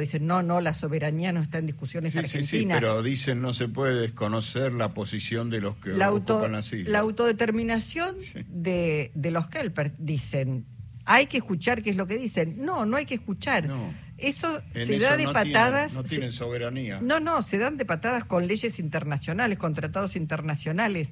Dicen, 0.00 0.28
no, 0.28 0.44
no, 0.44 0.60
la 0.60 0.74
soberanía 0.74 1.32
no 1.32 1.40
está 1.42 1.58
en 1.58 1.66
discusiones 1.66 2.12
Sí, 2.12 2.20
sí, 2.20 2.24
argentinas. 2.38 2.76
sí, 2.78 2.80
pero 2.80 3.02
dicen 3.02 3.42
no 3.42 3.52
se 3.52 3.66
puede 3.66 4.00
desconocer 4.00 4.70
la 4.72 4.94
posición 4.94 5.50
de 5.50 5.60
los 5.60 5.74
que 5.78 5.90
la, 5.90 6.06
auto- 6.06 6.36
ocupan 6.36 6.62
la 6.84 6.98
autodeterminación 7.00 8.14
Sí. 8.20 8.44
de, 8.48 9.10
de 9.16 9.30
los 9.32 9.48
Kelper, 9.48 9.94
dicen, 9.98 10.66
hay 11.04 11.26
que 11.26 11.38
escuchar 11.38 11.82
qué 11.82 11.90
es 11.90 11.96
lo 11.96 12.06
que 12.06 12.16
dicen. 12.16 12.64
No, 12.64 12.86
no 12.86 12.96
hay 12.96 13.06
que 13.06 13.14
escuchar. 13.16 13.66
No. 13.66 13.92
Eso 14.18 14.62
En 14.72 14.86
se 14.86 14.96
eso 14.98 15.04
da 15.04 15.16
de 15.16 15.24
no 15.24 15.32
patadas. 15.32 15.90
Tienen, 15.90 15.94
no 16.04 16.08
tienen 16.08 16.32
soberanía. 16.32 17.00
No, 17.02 17.18
no, 17.18 17.42
se 17.42 17.58
dan 17.58 17.76
de 17.76 17.84
patadas 17.84 18.24
con 18.24 18.46
leyes 18.46 18.78
internacionales, 18.78 19.58
con 19.58 19.74
tratados 19.74 20.14
internacionales. 20.14 21.10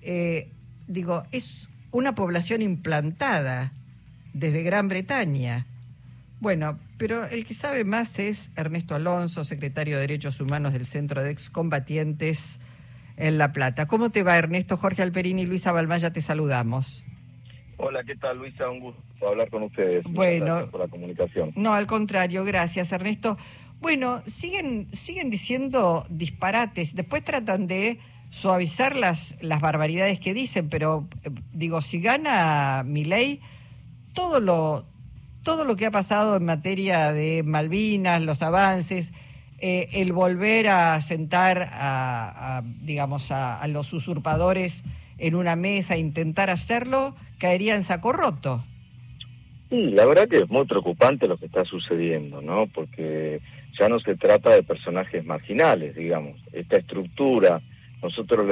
Eh, 0.00 0.50
digo, 0.88 1.22
es 1.30 1.68
una 1.92 2.16
población 2.16 2.62
implantada 2.62 3.70
desde 4.34 4.64
Gran 4.64 4.88
Bretaña. 4.88 5.66
Bueno, 6.42 6.76
pero 6.98 7.24
el 7.26 7.44
que 7.44 7.54
sabe 7.54 7.84
más 7.84 8.18
es 8.18 8.50
Ernesto 8.56 8.96
Alonso, 8.96 9.44
secretario 9.44 9.94
de 9.94 10.00
Derechos 10.00 10.40
Humanos 10.40 10.72
del 10.72 10.86
Centro 10.86 11.22
de 11.22 11.30
Excombatientes 11.30 12.58
en 13.16 13.38
La 13.38 13.52
Plata. 13.52 13.86
¿Cómo 13.86 14.10
te 14.10 14.24
va, 14.24 14.36
Ernesto? 14.36 14.76
Jorge 14.76 15.02
Alperini 15.02 15.42
y 15.42 15.46
Luisa 15.46 15.70
Balmaya, 15.70 16.12
te 16.12 16.20
saludamos. 16.20 17.04
Hola, 17.76 18.02
¿qué 18.02 18.16
tal 18.16 18.38
Luisa? 18.38 18.68
Un 18.68 18.80
gusto 18.80 19.28
hablar 19.28 19.50
con 19.50 19.62
ustedes. 19.62 20.02
Bueno. 20.02 20.46
gracias 20.46 20.70
por 20.70 20.80
la 20.80 20.88
comunicación. 20.88 21.52
No, 21.54 21.74
al 21.74 21.86
contrario, 21.86 22.42
gracias, 22.42 22.90
Ernesto. 22.90 23.38
Bueno, 23.80 24.24
siguen, 24.26 24.88
siguen 24.90 25.30
diciendo 25.30 26.04
disparates, 26.10 26.96
después 26.96 27.22
tratan 27.22 27.68
de 27.68 28.00
suavizar 28.30 28.96
las, 28.96 29.36
las 29.42 29.60
barbaridades 29.60 30.18
que 30.18 30.34
dicen, 30.34 30.68
pero 30.68 31.06
eh, 31.22 31.30
digo, 31.52 31.80
si 31.80 32.00
gana 32.00 32.82
Milei, 32.84 33.40
todo 34.12 34.40
lo, 34.40 34.86
todo 35.42 35.64
lo 35.64 35.76
que 35.76 35.86
ha 35.86 35.90
pasado 35.90 36.36
en 36.36 36.44
materia 36.44 37.12
de 37.12 37.42
Malvinas, 37.44 38.22
los 38.22 38.42
avances, 38.42 39.12
eh, 39.58 39.88
el 39.92 40.12
volver 40.12 40.68
a 40.68 41.00
sentar 41.00 41.68
a, 41.72 42.62
digamos, 42.80 43.30
a, 43.30 43.60
a 43.60 43.68
los 43.68 43.92
usurpadores 43.92 44.82
en 45.18 45.34
una 45.34 45.54
mesa, 45.54 45.96
intentar 45.96 46.50
hacerlo, 46.50 47.14
caería 47.38 47.76
en 47.76 47.84
saco 47.84 48.12
roto. 48.12 48.64
La 49.70 50.04
verdad 50.04 50.28
que 50.28 50.38
es 50.38 50.50
muy 50.50 50.66
preocupante 50.66 51.26
lo 51.26 51.38
que 51.38 51.46
está 51.46 51.64
sucediendo, 51.64 52.42
¿no? 52.42 52.66
Porque 52.66 53.40
ya 53.78 53.88
no 53.88 54.00
se 54.00 54.16
trata 54.16 54.50
de 54.50 54.62
personajes 54.62 55.24
marginales, 55.24 55.94
digamos. 55.96 56.38
Esta 56.52 56.76
estructura, 56.76 57.62
nosotros 58.02 58.46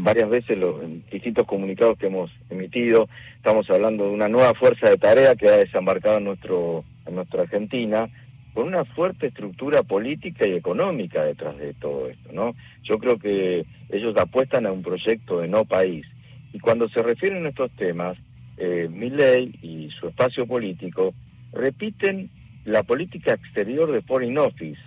varias 0.00 0.30
veces 0.30 0.56
lo- 0.58 0.82
en 0.82 1.04
distintos 1.10 1.46
comunicados 1.46 1.98
que 1.98 2.06
hemos 2.06 2.30
emitido, 2.50 3.08
estamos 3.36 3.68
hablando 3.70 4.04
de 4.04 4.10
una 4.10 4.28
nueva 4.28 4.54
fuerza 4.54 4.88
de 4.88 4.96
tarea 4.96 5.34
que 5.36 5.48
ha 5.48 5.56
desembarcado 5.58 6.18
en, 6.18 6.24
nuestro, 6.24 6.84
en 7.06 7.14
nuestra 7.16 7.42
Argentina, 7.42 8.08
con 8.54 8.68
una 8.68 8.84
fuerte 8.84 9.26
estructura 9.26 9.82
política 9.82 10.46
y 10.46 10.52
económica 10.54 11.24
detrás 11.24 11.58
de 11.58 11.74
todo 11.74 12.08
esto, 12.08 12.32
¿no? 12.32 12.54
Yo 12.84 12.98
creo 12.98 13.18
que 13.18 13.64
ellos 13.90 14.16
apuestan 14.16 14.64
a 14.66 14.72
un 14.72 14.82
proyecto 14.82 15.40
de 15.40 15.48
no 15.48 15.64
país. 15.64 16.06
Y 16.52 16.60
cuando 16.60 16.88
se 16.88 17.02
refieren 17.02 17.44
a 17.46 17.48
estos 17.48 17.70
temas, 17.72 18.16
eh, 18.56 18.88
Milley 18.88 19.58
y 19.60 19.90
su 19.90 20.06
espacio 20.06 20.46
político 20.46 21.12
repiten 21.52 22.30
la 22.64 22.84
política 22.84 23.34
exterior 23.34 23.90
de 23.90 24.02
Foreign 24.02 24.38
Office, 24.38 24.80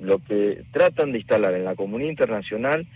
lo 0.00 0.18
que 0.18 0.62
tratan 0.72 1.12
de 1.12 1.18
instalar 1.18 1.54
en 1.54 1.64
la 1.64 1.74
comunidad 1.76 2.10
internacional, 2.10 2.86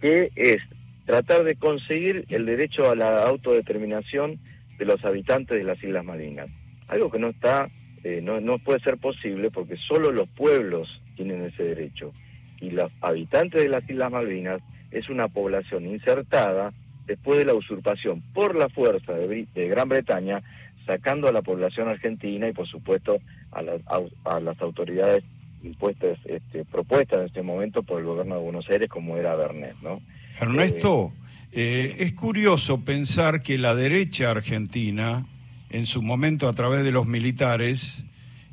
que 0.00 0.30
es 0.36 0.62
tratar 1.06 1.44
de 1.44 1.56
conseguir 1.56 2.24
el 2.28 2.46
derecho 2.46 2.90
a 2.90 2.94
la 2.94 3.22
autodeterminación 3.24 4.38
de 4.78 4.84
los 4.84 5.04
habitantes 5.04 5.58
de 5.58 5.64
las 5.64 5.82
Islas 5.82 6.04
Malvinas. 6.04 6.48
Algo 6.88 7.10
que 7.10 7.18
no 7.18 7.28
está, 7.28 7.68
eh, 8.04 8.20
no, 8.22 8.40
no 8.40 8.58
puede 8.58 8.80
ser 8.80 8.98
posible 8.98 9.50
porque 9.50 9.76
solo 9.76 10.12
los 10.12 10.28
pueblos 10.28 10.88
tienen 11.16 11.44
ese 11.44 11.62
derecho. 11.64 12.12
Y 12.60 12.70
los 12.70 12.90
habitantes 13.00 13.62
de 13.62 13.68
las 13.68 13.88
Islas 13.88 14.10
Malvinas 14.10 14.60
es 14.90 15.08
una 15.08 15.28
población 15.28 15.86
insertada 15.86 16.72
después 17.06 17.38
de 17.38 17.44
la 17.44 17.54
usurpación 17.54 18.22
por 18.34 18.54
la 18.54 18.68
fuerza 18.68 19.14
de, 19.14 19.46
Gran 19.54 19.88
Bretaña, 19.88 20.42
sacando 20.86 21.28
a 21.28 21.32
la 21.32 21.42
población 21.42 21.88
argentina 21.88 22.48
y 22.48 22.52
por 22.52 22.66
supuesto 22.66 23.18
a, 23.52 23.62
au- 23.62 24.10
a 24.24 24.40
las 24.40 24.60
autoridades 24.60 25.24
impuestas, 25.62 26.18
este, 26.24 26.64
propuestas 26.64 27.20
en 27.20 27.26
este 27.26 27.42
momento 27.42 27.82
por 27.82 28.00
el 28.00 28.06
gobierno 28.06 28.36
de 28.36 28.42
Buenos 28.42 28.68
Aires 28.70 28.88
como 28.88 29.16
era 29.16 29.34
Bernet, 29.34 29.76
¿no? 29.82 30.00
Ernesto, 30.40 31.12
eh, 31.52 31.96
es 31.98 32.12
curioso 32.14 32.84
pensar 32.84 33.42
que 33.42 33.58
la 33.58 33.74
derecha 33.74 34.30
argentina, 34.30 35.26
en 35.70 35.86
su 35.86 36.02
momento 36.02 36.48
a 36.48 36.52
través 36.52 36.84
de 36.84 36.92
los 36.92 37.06
militares, 37.06 38.04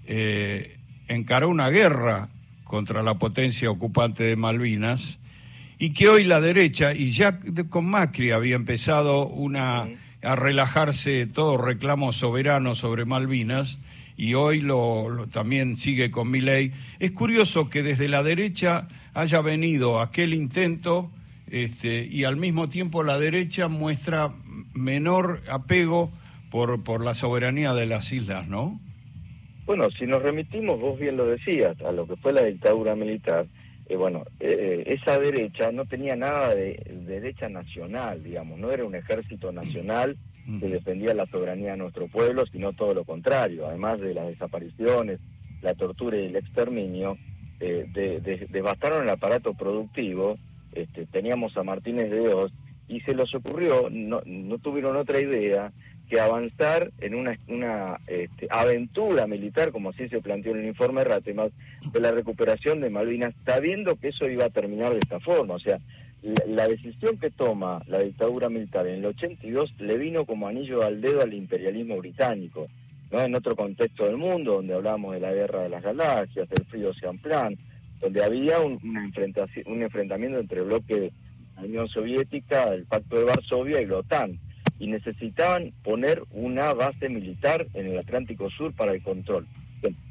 eh, 0.07 0.77
encaró 1.07 1.49
una 1.49 1.69
guerra 1.69 2.29
contra 2.63 3.03
la 3.03 3.19
potencia 3.19 3.69
ocupante 3.69 4.23
de 4.23 4.35
Malvinas 4.35 5.19
y 5.77 5.91
que 5.91 6.09
hoy 6.09 6.23
la 6.23 6.41
derecha, 6.41 6.93
y 6.93 7.11
ya 7.11 7.39
con 7.69 7.85
Macri 7.85 8.31
había 8.31 8.55
empezado 8.55 9.27
una, 9.27 9.87
a 10.21 10.35
relajarse 10.35 11.27
todo 11.27 11.57
reclamo 11.57 12.13
soberano 12.13 12.75
sobre 12.75 13.05
Malvinas, 13.05 13.77
y 14.17 14.33
hoy 14.33 14.61
lo, 14.61 15.09
lo- 15.09 15.27
también 15.27 15.75
sigue 15.75 16.11
con 16.11 16.29
Milei. 16.31 16.71
Es 16.99 17.11
curioso 17.11 17.69
que 17.69 17.83
desde 17.83 18.07
la 18.07 18.23
derecha 18.23 18.87
haya 19.13 19.41
venido 19.41 19.99
aquel 19.99 20.33
intento 20.33 21.09
este, 21.49 22.05
y 22.05 22.23
al 22.23 22.37
mismo 22.37 22.67
tiempo 22.69 23.03
la 23.03 23.19
derecha 23.19 23.67
muestra 23.67 24.31
menor 24.73 25.41
apego 25.49 26.11
por, 26.51 26.83
por 26.83 27.03
la 27.03 27.13
soberanía 27.13 27.73
de 27.73 27.85
las 27.85 28.11
islas, 28.11 28.47
¿no? 28.47 28.79
Bueno, 29.65 29.87
si 29.97 30.05
nos 30.05 30.21
remitimos, 30.21 30.79
vos 30.79 30.99
bien 30.99 31.17
lo 31.17 31.25
decías, 31.25 31.79
a 31.81 31.91
lo 31.91 32.07
que 32.07 32.15
fue 32.17 32.31
la 32.33 32.43
dictadura 32.43 32.95
militar, 32.95 33.45
eh, 33.87 33.95
bueno, 33.95 34.23
eh, 34.39 34.83
esa 34.87 35.17
derecha 35.19 35.71
no 35.71 35.85
tenía 35.85 36.15
nada 36.15 36.53
de 36.53 36.81
derecha 37.07 37.49
nacional, 37.49 38.23
digamos, 38.23 38.57
no 38.59 38.71
era 38.71 38.85
un 38.85 38.95
ejército 38.95 39.51
nacional 39.51 40.17
que 40.59 40.67
defendía 40.69 41.13
la 41.13 41.25
soberanía 41.25 41.71
de 41.71 41.77
nuestro 41.77 42.07
pueblo, 42.07 42.45
sino 42.51 42.73
todo 42.73 42.93
lo 42.93 43.03
contrario, 43.03 43.67
además 43.67 43.99
de 43.99 44.13
las 44.13 44.27
desapariciones, 44.27 45.19
la 45.61 45.73
tortura 45.73 46.17
y 46.17 46.25
el 46.25 46.35
exterminio, 46.35 47.17
eh, 47.59 47.85
de- 47.91 48.19
de- 48.19 48.47
devastaron 48.49 49.03
el 49.03 49.09
aparato 49.09 49.53
productivo, 49.53 50.37
este, 50.73 51.05
teníamos 51.07 51.55
a 51.57 51.63
Martínez 51.63 52.11
de 52.11 52.31
Oz, 52.33 52.51
y 52.87 52.99
se 53.01 53.15
les 53.15 53.33
ocurrió, 53.33 53.89
no, 53.89 54.21
no 54.25 54.57
tuvieron 54.59 54.95
otra 54.95 55.19
idea 55.19 55.71
que 56.07 56.19
avanzar 56.19 56.91
en 57.01 57.15
una, 57.15 57.35
una 57.47 57.97
este, 58.05 58.47
aventura 58.51 59.25
militar, 59.25 59.71
como 59.71 59.89
así 59.89 60.07
se 60.07 60.21
planteó 60.21 60.51
en 60.51 60.59
el 60.59 60.67
informe 60.67 61.03
Ratemas, 61.03 61.51
de 61.91 61.99
la 61.99 62.11
recuperación 62.11 62.79
de 62.81 62.91
Malvinas, 62.91 63.33
sabiendo 63.43 63.95
que 63.95 64.09
eso 64.09 64.29
iba 64.29 64.45
a 64.45 64.49
terminar 64.51 64.93
de 64.93 64.99
esta 64.99 65.19
forma. 65.19 65.55
O 65.55 65.59
sea, 65.59 65.79
la, 66.47 66.67
decisión 66.67 67.17
que 67.17 67.29
toma 67.29 67.81
la 67.87 67.99
dictadura 67.99 68.49
militar 68.49 68.87
en 68.87 68.95
el 68.95 69.05
82 69.05 69.73
le 69.79 69.97
vino 69.97 70.25
como 70.25 70.47
anillo 70.47 70.83
al 70.83 70.99
dedo 71.01 71.21
al 71.21 71.33
imperialismo 71.33 71.97
británico, 71.97 72.67
¿no? 73.11 73.21
En 73.21 73.35
otro 73.35 73.55
contexto 73.55 74.05
del 74.05 74.17
mundo, 74.17 74.53
donde 74.53 74.73
hablamos 74.73 75.13
de 75.13 75.19
la 75.19 75.31
guerra 75.33 75.61
de 75.63 75.69
las 75.69 75.83
galaxias, 75.83 76.49
del 76.49 76.65
frío 76.65 76.89
Ocean 76.89 77.17
Plan, 77.19 77.55
donde 78.01 78.23
había 78.23 78.59
un, 78.59 78.79
una 78.83 79.05
enfrentaci- 79.07 79.65
un 79.67 79.83
enfrentamiento 79.83 80.39
entre 80.39 80.61
bloque 80.61 80.99
de 80.99 81.11
la 81.55 81.61
Unión 81.63 81.87
Soviética, 81.87 82.73
el 82.73 82.85
Pacto 82.85 83.17
de 83.17 83.23
Varsovia 83.25 83.81
y 83.81 83.85
la 83.85 83.97
OTAN 83.97 84.39
y 84.79 84.87
necesitaban 84.87 85.71
poner 85.83 86.21
una 86.31 86.73
base 86.73 87.07
militar 87.07 87.65
en 87.75 87.87
el 87.87 87.97
Atlántico 87.99 88.49
Sur 88.49 88.73
para 88.73 88.91
el 88.91 89.01
control. 89.01 89.45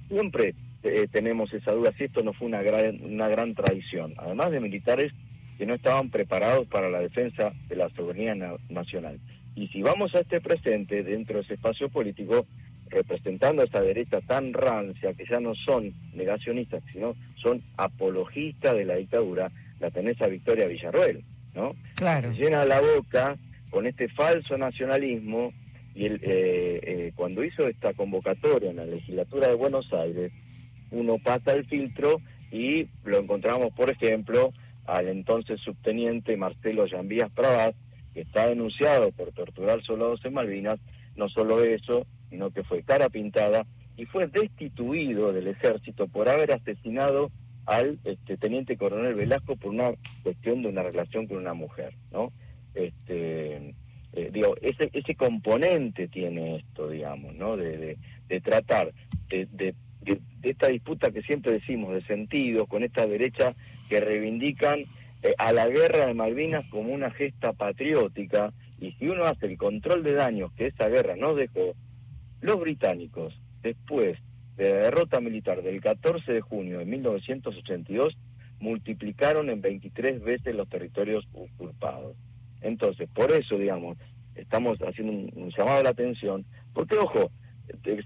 Siempre 0.08 0.54
eh, 0.82 1.06
tenemos 1.10 1.52
esa 1.52 1.72
duda 1.72 1.92
si 1.98 2.04
esto 2.04 2.22
no 2.22 2.32
fue 2.32 2.46
una 2.46 2.62
gran, 2.62 2.98
una 3.02 3.28
gran 3.28 3.54
traición, 3.54 4.14
además 4.16 4.52
de 4.52 4.60
militares 4.60 5.12
que 5.58 5.66
no 5.66 5.74
estaban 5.74 6.10
preparados 6.10 6.66
para 6.66 6.88
la 6.90 7.00
defensa 7.00 7.52
de 7.68 7.76
la 7.76 7.88
soberanía 7.90 8.34
na- 8.34 8.54
nacional. 8.68 9.18
Y 9.56 9.68
si 9.68 9.82
vamos 9.82 10.14
a 10.14 10.20
este 10.20 10.40
presente, 10.40 11.02
dentro 11.04 11.36
de 11.36 11.42
ese 11.42 11.54
espacio 11.54 11.88
político, 11.88 12.46
representando 12.90 13.62
a 13.62 13.64
esa 13.66 13.80
derecha 13.80 14.20
tan 14.20 14.52
rancia, 14.52 15.14
que 15.14 15.24
ya 15.28 15.40
no 15.40 15.54
son 15.54 15.92
negacionistas, 16.14 16.82
sino 16.92 17.14
son 17.36 17.62
apologistas 17.76 18.74
de 18.74 18.84
la 18.84 18.96
dictadura, 18.96 19.50
la 19.80 19.90
tenés 19.90 20.20
a 20.22 20.26
Victoria 20.28 20.66
Villarroel, 20.66 21.22
¿no? 21.54 21.74
Claro. 21.96 22.34
se 22.34 22.42
llena 22.42 22.64
la 22.64 22.80
boca 22.80 23.36
con 23.70 23.86
este 23.86 24.08
falso 24.08 24.56
nacionalismo 24.58 25.52
y 25.94 26.06
el, 26.06 26.14
eh, 26.22 26.80
eh, 26.82 27.12
cuando 27.14 27.44
hizo 27.44 27.66
esta 27.68 27.92
convocatoria 27.94 28.70
en 28.70 28.76
la 28.76 28.86
legislatura 28.86 29.48
de 29.48 29.54
Buenos 29.54 29.92
Aires, 29.92 30.32
uno 30.90 31.18
pasa 31.18 31.52
el 31.52 31.64
filtro 31.66 32.20
y 32.52 32.86
lo 33.04 33.18
encontramos, 33.18 33.72
por 33.74 33.90
ejemplo, 33.90 34.52
al 34.86 35.08
entonces 35.08 35.60
subteniente 35.60 36.36
Marcelo 36.36 36.86
Llambias 36.86 37.32
Pravaz, 37.32 37.74
que 38.12 38.20
está 38.20 38.48
denunciado 38.48 39.10
por 39.12 39.32
torturar 39.32 39.82
soldados 39.82 40.24
en 40.24 40.34
Malvinas, 40.34 40.80
no 41.16 41.28
solo 41.28 41.62
eso, 41.62 42.06
sino 42.30 42.50
que 42.50 42.64
fue 42.64 42.82
cara 42.82 43.08
pintada 43.08 43.66
y 43.96 44.06
fue 44.06 44.26
destituido 44.26 45.32
del 45.32 45.48
ejército 45.48 46.08
por 46.08 46.28
haber 46.28 46.52
asesinado 46.52 47.30
al 47.66 47.98
este, 48.04 48.36
teniente 48.36 48.76
coronel 48.76 49.14
Velasco 49.14 49.56
por 49.56 49.70
una 49.70 49.92
cuestión 50.22 50.62
de 50.62 50.68
una 50.68 50.82
relación 50.82 51.26
con 51.26 51.38
una 51.38 51.54
mujer, 51.54 51.94
¿no? 52.12 52.32
Este, 52.74 53.74
eh, 54.12 54.30
digo, 54.32 54.56
ese, 54.60 54.90
ese 54.92 55.14
componente 55.14 56.08
tiene 56.08 56.56
esto, 56.56 56.88
digamos, 56.88 57.34
¿no? 57.34 57.56
De, 57.56 57.96
de, 58.28 58.40
tratar 58.40 58.92
de 59.28 59.74
de, 60.44 60.50
esta 60.50 60.68
disputa 60.68 61.10
que 61.10 61.22
siempre 61.22 61.52
decimos 61.52 61.94
de 61.94 62.02
sentido, 62.02 62.66
con 62.66 62.84
esta 62.84 63.06
derecha 63.06 63.54
que 63.88 64.00
reivindican 64.00 64.80
eh, 65.22 65.34
a 65.38 65.52
la 65.52 65.66
guerra 65.68 66.06
de 66.06 66.14
Malvinas 66.14 66.64
como 66.68 66.92
una 66.92 67.10
gesta 67.10 67.52
patriótica, 67.52 68.52
y 68.80 68.92
si 68.92 69.08
uno 69.08 69.24
hace 69.24 69.46
el 69.46 69.56
control 69.56 70.02
de 70.02 70.12
daños 70.12 70.52
que 70.52 70.66
esa 70.66 70.88
guerra 70.88 71.16
nos 71.16 71.36
dejó, 71.36 71.74
los 72.40 72.60
británicos, 72.60 73.34
después 73.62 74.18
de 74.56 74.70
la 74.70 74.76
derrota 74.80 75.20
militar 75.20 75.62
del 75.62 75.80
14 75.80 76.32
de 76.32 76.40
junio 76.40 76.78
de 76.78 76.84
1982, 76.84 78.16
multiplicaron 78.60 79.50
en 79.50 79.60
23 79.60 80.22
veces 80.22 80.54
los 80.54 80.68
territorios 80.68 81.26
usurpados. 81.32 82.16
Entonces, 82.60 83.08
por 83.12 83.30
eso, 83.32 83.58
digamos, 83.58 83.98
estamos 84.34 84.78
haciendo 84.78 85.12
un, 85.12 85.50
llamado 85.56 85.78
a 85.78 85.82
la 85.82 85.90
atención, 85.90 86.44
porque, 86.72 86.96
ojo, 86.96 87.30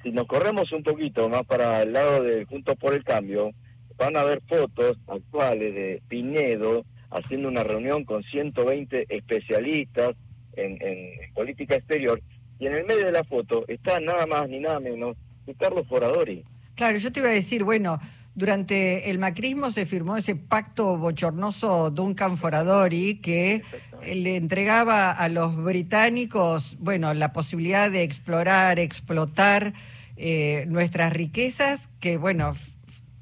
si 0.03 0.11
nos 0.11 0.27
corremos 0.27 0.73
un 0.73 0.83
poquito 0.83 1.29
más 1.29 1.45
para 1.45 1.83
el 1.83 1.93
lado 1.93 2.23
de 2.23 2.45
Juntos 2.45 2.77
por 2.77 2.95
el 2.95 3.05
Cambio, 3.05 3.51
van 3.97 4.17
a 4.17 4.25
ver 4.25 4.43
fotos 4.49 4.97
actuales 5.07 5.75
de 5.75 6.03
Pinedo 6.09 6.85
haciendo 7.11 7.49
una 7.49 7.65
reunión 7.65 8.05
con 8.05 8.23
120 8.23 9.07
especialistas 9.09 10.15
en, 10.55 10.79
en 10.83 11.33
política 11.35 11.77
exterior, 11.77 12.21
y 12.59 12.67
en 12.67 12.75
el 12.75 12.85
medio 12.85 13.07
de 13.07 13.13
la 13.13 13.25
foto 13.25 13.65
está 13.69 14.01
nada 14.01 14.27
más 14.27 14.49
ni 14.49 14.59
nada 14.59 14.81
menos 14.81 15.17
que 15.47 15.55
Carlos 15.55 15.87
Foradori. 15.89 16.45
Claro, 16.75 16.99
yo 16.99 17.11
te 17.13 17.21
iba 17.21 17.29
a 17.29 17.33
decir, 17.33 17.65
bueno, 17.65 17.99
durante 18.39 19.11
el 19.11 19.19
macrismo 19.19 19.73
se 19.73 19.85
firmó 19.85 20.17
ese 20.17 20.37
pacto 20.37 20.97
bochornoso 20.97 21.91
Duncan 21.91 22.37
Foradori 22.37 23.17
que 23.17 23.65
le 24.07 24.37
entregaba 24.37 25.11
a 25.11 25.29
los 25.29 25.57
británicos, 25.57 26.77
bueno, 26.79 27.13
la 27.15 27.33
posibilidad 27.33 27.91
de 27.91 28.05
explorar, 28.05 28.79
explotar 28.79 29.75
eh, 30.17 30.67
nuestras 30.69 31.13
riquezas, 31.13 31.89
que 31.99 32.17
bueno, 32.17 32.53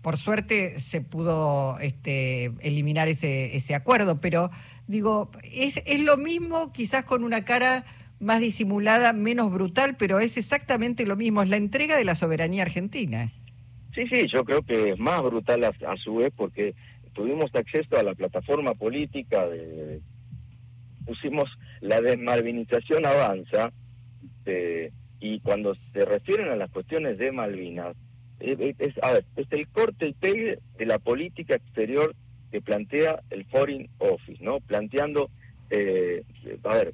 por 0.03 0.19
suerte 0.19 0.79
se 0.81 1.01
pudo 1.01 1.79
este, 1.81 2.53
eliminar 2.61 3.09
ese, 3.09 3.57
ese 3.57 3.75
acuerdo, 3.75 4.21
pero 4.21 4.51
digo, 4.87 5.31
es, 5.43 5.81
es 5.87 6.01
lo 6.01 6.19
mismo 6.19 6.75
quizás 6.75 7.05
con 7.05 7.25
una 7.25 7.43
cara 7.43 7.87
más 8.21 8.41
disimulada, 8.41 9.15
menos 9.15 9.51
brutal, 9.51 9.97
pero 9.97 10.21
es 10.21 10.37
exactamente 10.37 11.07
lo 11.07 11.17
mismo, 11.17 11.43
es 11.43 11.49
la 11.49 11.57
entrega 11.57 11.97
de 11.97 12.05
la 12.05 12.15
soberanía 12.15 12.65
argentina. 12.65 13.31
Sí, 13.97 14.07
sí, 14.09 14.27
yo 14.31 14.45
creo 14.45 14.61
que 14.61 14.91
es 14.91 14.99
más 14.99 15.23
brutal 15.23 15.65
a, 15.65 15.97
su 15.97 16.17
vez 16.17 16.31
porque 16.37 16.75
tuvimos 17.15 17.51
acceso 17.55 17.99
a 17.99 18.03
la 18.03 18.15
plataforma 18.15 18.75
política, 18.75 19.47
de, 19.47 20.03
pusimos 21.07 21.49
la 21.81 22.03
desmalvinización 22.03 23.07
avanza, 23.07 23.73
eh, 24.45 24.93
y 25.19 25.41
cuando 25.41 25.75
se 25.95 26.05
refieren 26.05 26.51
a 26.51 26.57
las 26.57 26.71
cuestiones 26.71 27.17
de 27.17 27.33
Malvinas, 27.33 27.97
eh, 28.39 28.75
es, 28.79 29.03
a 29.03 29.13
ver, 29.13 29.25
es 29.35 29.47
el 29.51 29.67
corte 29.69 30.09
y 30.09 30.13
pegue 30.13 30.59
de 30.77 30.85
la 30.85 30.99
política 30.99 31.55
exterior 31.55 32.15
que 32.53 32.61
plantea 32.61 33.23
el 33.31 33.47
Foreign 33.47 33.89
Office, 33.97 34.45
¿no? 34.45 34.61
Planteando, 34.61 35.31
eh, 35.71 36.23
a 36.65 36.75
ver, 36.75 36.93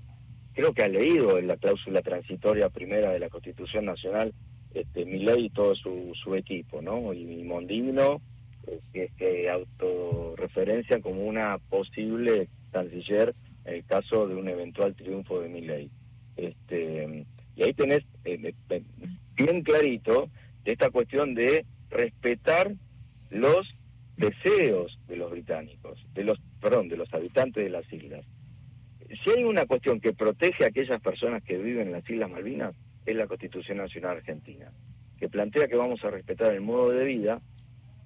creo 0.55 0.73
que 0.73 0.85
ha 0.85 0.89
leído 0.89 1.37
en 1.37 1.49
la 1.49 1.57
cláusula 1.57 2.01
transitoria 2.01 2.69
primera 2.69 3.11
de 3.11 3.19
la 3.19 3.29
Constitución 3.29 3.87
Nacional 3.87 4.33
este, 4.75 5.05
Milei 5.05 5.47
y 5.47 5.51
todo 5.51 5.75
su, 5.75 6.13
su 6.15 6.35
equipo, 6.35 6.81
¿no? 6.81 7.13
Y 7.13 7.25
Mondino, 7.45 8.21
eh, 8.95 9.11
que, 9.17 9.51
autorreferencia 9.51 11.01
como 11.01 11.25
una 11.25 11.59
posible 11.59 12.49
canciller 12.71 13.35
en 13.65 13.75
el 13.75 13.85
caso 13.85 14.27
de 14.27 14.35
un 14.35 14.49
eventual 14.49 14.95
triunfo 14.95 15.41
de 15.41 15.49
Milei. 15.49 15.91
Este, 16.37 17.27
y 17.57 17.63
ahí 17.63 17.75
tenés 17.75 18.05
eh, 18.25 18.55
bien 19.37 19.63
clarito 19.63 20.31
esta 20.65 20.91
cuestión 20.91 21.35
de 21.35 21.65
respetar 21.91 22.73
los 23.31 23.75
deseos 24.17 24.99
de 25.09 25.17
los 25.17 25.31
británicos, 25.31 25.99
de 26.15 26.25
los, 26.25 26.39
perdón, 26.61 26.89
de 26.89 26.97
los 26.97 27.13
habitantes 27.13 27.65
de 27.65 27.71
las 27.71 27.91
islas. 27.93 28.25
Si 29.25 29.31
hay 29.31 29.45
una 29.45 29.67
cuestión 29.67 30.01
que 30.01 30.13
protege 30.13 30.65
a 30.65 30.69
aquellas 30.69 31.01
personas 31.03 31.43
que 31.43 31.59
viven 31.59 31.89
en 31.89 31.93
las 31.93 32.09
Islas 32.09 32.31
Malvinas, 32.31 32.75
es 33.07 33.17
la 33.17 33.27
Constitución 33.27 33.79
Nacional 33.79 34.19
Argentina, 34.19 34.71
que 35.19 35.29
plantea 35.29 35.69
que 35.69 35.77
vamos 35.77 36.05
a 36.05 36.11
respetar 36.11 36.53
el 36.53 36.61
modo 36.61 36.91
de 36.91 37.05
vida 37.05 37.41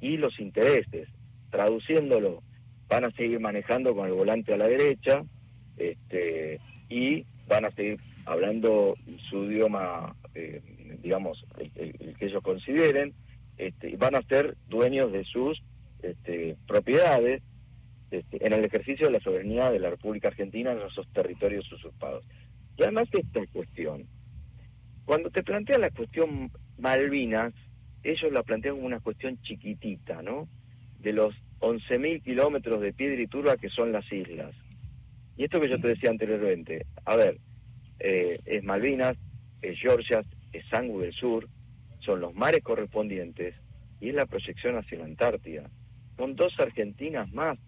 y 0.01 0.17
los 0.17 0.39
intereses. 0.41 1.09
Traduciéndolo, 1.51 2.43
van 2.89 3.05
a 3.05 3.11
seguir 3.11 3.41
manejando 3.41 3.95
con 3.95 4.07
el 4.07 4.13
volante 4.13 4.55
a 4.55 4.57
la 4.57 4.69
derecha 4.69 5.25
este, 5.77 6.61
y 6.89 7.25
van 7.49 7.65
a 7.65 7.71
seguir 7.71 7.99
hablando 8.25 8.97
su 9.31 9.45
idioma, 9.45 10.17
eh, 10.35 10.61
digamos, 11.03 11.45
el, 11.59 12.17
que 12.17 12.27
ellos 12.27 12.43
consideren, 12.43 13.15
este, 13.57 13.91
y 13.91 13.97
van 13.97 14.17
a 14.17 14.23
ser 14.23 14.57
dueños 14.69 15.13
de 15.13 15.25
sus 15.25 15.63
este, 16.03 16.57
propiedades 16.67 17.43
este, 18.11 18.45
en 18.45 18.53
el 18.53 18.65
ejercicio 18.65 19.07
de 19.07 19.13
la 19.15 19.21
soberanía 19.21 19.71
de 19.71 19.81
la 19.81 19.91
República 19.91 20.29
Argentina 20.29 20.73
en 20.73 20.79
esos 20.79 21.07
territorios 21.09 21.71
usurpados. 21.73 22.25
Y 22.77 22.83
además 22.83 23.09
esta 23.13 23.47
cuestión 23.53 24.07
cuando 25.07 25.31
te 25.31 25.45
plantean 25.45 25.81
la 25.81 25.91
cuestión 25.91 26.51
Malvinas, 26.79 27.55
ellos 28.03 28.33
la 28.33 28.43
plantean 28.43 28.75
como 28.75 28.87
una 28.87 29.01
cuestión 29.01 29.41
chiquitita, 29.41 30.21
¿no? 30.21 30.49
De 30.99 31.13
los 31.13 31.33
11.000 31.61 32.23
kilómetros 32.23 32.81
de 32.81 32.93
piedra 32.93 33.23
y 33.23 33.27
turba 33.29 33.57
que 33.57 33.71
son 33.71 33.93
las 33.93 34.13
islas. 34.13 34.53
Y 35.37 35.45
esto 35.45 35.61
que 35.61 35.69
yo 35.69 35.81
te 35.81 35.89
decía 35.89 36.11
anteriormente, 36.11 36.87
a 37.05 37.15
ver, 37.15 37.39
eh, 38.01 38.39
es 38.45 38.65
Malvinas, 38.65 39.17
es 39.63 39.79
Georgia, 39.79 40.23
es 40.53 40.67
Sangre 40.69 41.07
del 41.07 41.13
Sur, 41.13 41.49
son 42.01 42.21
los 42.21 42.35
mares 42.35 42.63
correspondientes 42.63 43.55
y 44.01 44.09
es 44.09 44.15
la 44.15 44.27
proyección 44.27 44.77
hacia 44.77 44.99
la 44.99 45.05
Antártida. 45.05 45.71
Son 46.17 46.35
dos 46.35 46.53
Argentinas 46.59 47.33
más. 47.33 47.59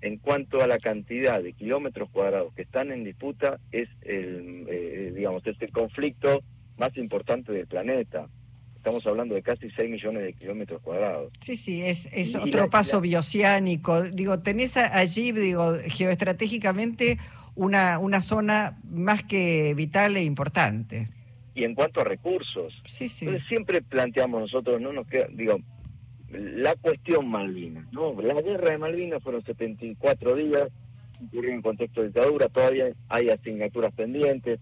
En 0.00 0.18
cuanto 0.18 0.60
a 0.60 0.66
la 0.66 0.78
cantidad 0.78 1.42
de 1.42 1.52
kilómetros 1.52 2.10
cuadrados 2.10 2.52
que 2.54 2.62
están 2.62 2.90
en 2.90 3.04
disputa, 3.04 3.58
es 3.70 3.88
el, 4.02 4.66
eh, 4.68 5.12
digamos, 5.14 5.46
es 5.46 5.60
el 5.62 5.70
conflicto 5.70 6.42
más 6.76 6.96
importante 6.96 7.52
del 7.52 7.66
planeta. 7.66 8.28
Estamos 8.76 9.06
hablando 9.06 9.34
de 9.34 9.42
casi 9.42 9.70
6 9.70 9.90
millones 9.90 10.24
de 10.24 10.34
kilómetros 10.34 10.82
cuadrados. 10.82 11.32
Sí, 11.40 11.56
sí, 11.56 11.82
es, 11.82 12.06
es 12.12 12.34
otro 12.36 12.68
paso 12.68 13.00
bioceánico. 13.00 14.02
Digo, 14.02 14.40
tenés 14.40 14.76
allí, 14.76 15.32
digo, 15.32 15.74
geoestratégicamente 15.86 17.18
una, 17.54 17.98
una 17.98 18.20
zona 18.20 18.78
más 18.84 19.24
que 19.24 19.74
vital 19.74 20.16
e 20.16 20.24
importante. 20.24 21.08
Y 21.54 21.64
en 21.64 21.74
cuanto 21.74 22.00
a 22.00 22.04
recursos, 22.04 22.74
sí, 22.84 23.08
sí. 23.08 23.26
siempre 23.48 23.80
planteamos 23.80 24.40
nosotros, 24.40 24.80
no 24.80 24.92
nos 24.92 25.06
queda, 25.06 25.28
digo, 25.30 25.58
la 26.30 26.74
cuestión 26.74 27.28
Malvinas, 27.28 27.90
¿no? 27.92 28.20
La 28.20 28.40
guerra 28.42 28.70
de 28.70 28.78
Malvinas 28.78 29.22
fueron 29.22 29.44
74 29.44 30.34
días, 30.34 30.68
ocurrió 31.26 31.52
en 31.52 31.62
contexto 31.62 32.00
de 32.00 32.08
dictadura, 32.08 32.48
todavía 32.48 32.86
hay 33.08 33.28
asignaturas 33.28 33.92
pendientes, 33.92 34.58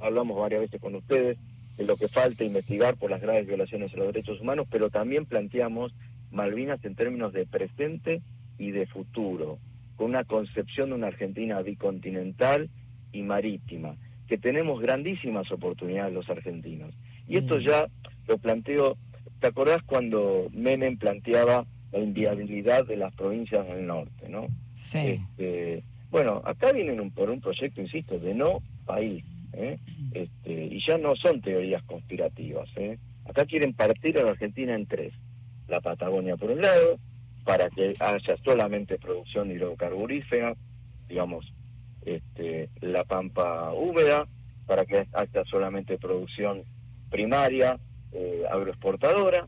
hablamos 0.00 0.38
varias 0.38 0.60
veces 0.60 0.80
con 0.80 0.94
ustedes 0.94 1.36
de 1.78 1.84
lo 1.84 1.96
que 1.96 2.08
falta 2.08 2.44
investigar 2.44 2.96
por 2.96 3.10
las 3.10 3.22
graves 3.22 3.46
violaciones 3.46 3.94
a 3.94 3.96
los 3.96 4.08
derechos 4.08 4.40
humanos, 4.40 4.66
pero 4.70 4.90
también 4.90 5.24
planteamos 5.24 5.94
Malvinas 6.30 6.84
en 6.84 6.94
términos 6.94 7.32
de 7.32 7.46
presente 7.46 8.20
y 8.58 8.72
de 8.72 8.86
futuro, 8.86 9.58
con 9.96 10.10
una 10.10 10.24
concepción 10.24 10.90
de 10.90 10.96
una 10.96 11.06
Argentina 11.06 11.62
bicontinental 11.62 12.68
y 13.12 13.22
marítima, 13.22 13.96
que 14.26 14.36
tenemos 14.36 14.80
grandísimas 14.80 15.50
oportunidades 15.50 16.12
los 16.12 16.28
argentinos. 16.28 16.92
Y 17.26 17.38
esto 17.38 17.56
mm. 17.56 17.60
ya 17.60 17.86
lo 18.26 18.38
planteo, 18.38 18.98
¿te 19.40 19.46
acordás 19.46 19.82
cuando 19.84 20.48
Menem 20.52 20.98
planteaba 20.98 21.64
la 21.92 21.98
inviabilidad 22.00 22.86
de 22.86 22.96
las 22.96 23.14
provincias 23.14 23.66
del 23.66 23.86
norte, 23.86 24.28
no? 24.28 24.48
Sí. 24.74 25.20
Este, 25.38 25.82
bueno, 26.10 26.42
acá 26.44 26.72
vienen 26.72 27.10
por 27.12 27.30
un 27.30 27.40
proyecto, 27.40 27.80
insisto, 27.80 28.18
de 28.18 28.34
no 28.34 28.62
país. 28.84 29.24
¿Eh? 29.52 29.78
Este, 30.12 30.52
y 30.52 30.80
ya 30.86 30.98
no 30.98 31.16
son 31.16 31.40
teorías 31.40 31.82
conspirativas. 31.84 32.68
¿eh? 32.76 32.98
Acá 33.26 33.44
quieren 33.44 33.74
partir 33.74 34.18
a 34.18 34.24
la 34.24 34.30
Argentina 34.30 34.74
en 34.74 34.86
tres. 34.86 35.12
La 35.68 35.80
Patagonia 35.80 36.36
por 36.36 36.50
un 36.50 36.60
lado, 36.60 36.98
para 37.44 37.68
que 37.70 37.94
haya 38.00 38.36
solamente 38.44 38.98
producción 38.98 39.50
hidrocarburífera, 39.50 40.54
digamos, 41.08 41.52
este, 42.04 42.70
la 42.80 43.04
pampa 43.04 43.72
húmeda, 43.72 44.26
para 44.66 44.84
que 44.84 45.06
haya 45.12 45.44
solamente 45.44 45.98
producción 45.98 46.62
primaria, 47.10 47.78
eh, 48.12 48.44
agroexportadora, 48.50 49.46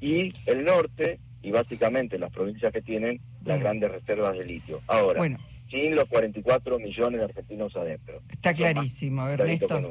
y 0.00 0.32
el 0.46 0.64
norte, 0.64 1.18
y 1.42 1.50
básicamente 1.50 2.18
las 2.18 2.32
provincias 2.32 2.72
que 2.72 2.82
tienen 2.82 3.20
las 3.44 3.60
grandes 3.60 3.90
reservas 3.90 4.36
de 4.36 4.44
litio. 4.44 4.80
Ahora, 4.88 5.18
bueno 5.18 5.38
sin 5.70 5.94
los 5.94 6.04
44 6.06 6.78
millones 6.78 7.20
de 7.20 7.24
argentinos 7.24 7.74
adentro. 7.76 8.22
Está 8.30 8.54
clarísimo, 8.54 9.26
Ernesto. 9.28 9.82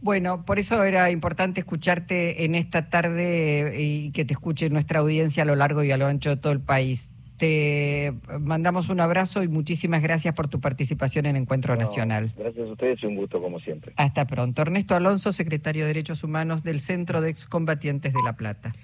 Bueno, 0.00 0.44
por 0.44 0.58
eso 0.58 0.84
era 0.84 1.10
importante 1.10 1.60
escucharte 1.60 2.44
en 2.44 2.54
esta 2.54 2.90
tarde 2.90 3.74
y 3.78 4.10
que 4.12 4.24
te 4.24 4.34
escuche 4.34 4.68
nuestra 4.68 5.00
audiencia 5.00 5.44
a 5.44 5.46
lo 5.46 5.56
largo 5.56 5.82
y 5.82 5.92
a 5.92 5.96
lo 5.96 6.06
ancho 6.06 6.30
de 6.30 6.36
todo 6.36 6.52
el 6.52 6.60
país. 6.60 7.08
Te 7.38 8.12
mandamos 8.38 8.90
un 8.90 9.00
abrazo 9.00 9.42
y 9.42 9.48
muchísimas 9.48 10.02
gracias 10.02 10.34
por 10.34 10.46
tu 10.46 10.60
participación 10.60 11.26
en 11.26 11.36
Encuentro 11.36 11.74
Nacional. 11.74 12.32
Gracias 12.36 12.68
a 12.68 12.72
ustedes 12.72 13.02
y 13.02 13.06
un 13.06 13.16
gusto 13.16 13.40
como 13.42 13.58
siempre. 13.60 13.92
Hasta 13.96 14.26
pronto. 14.26 14.62
Ernesto 14.62 14.94
Alonso, 14.94 15.32
secretario 15.32 15.82
de 15.82 15.88
Derechos 15.88 16.22
Humanos 16.22 16.62
del 16.62 16.80
Centro 16.80 17.20
de 17.20 17.30
Excombatientes 17.30 18.12
de 18.12 18.22
La 18.22 18.36
Plata. 18.36 18.74